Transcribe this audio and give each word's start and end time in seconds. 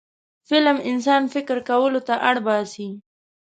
فلم 0.49 0.77
انسان 0.91 1.21
فکر 1.33 1.57
کولو 1.69 2.01
ته 2.07 2.13
اړ 2.29 2.35
باسي 2.47 2.89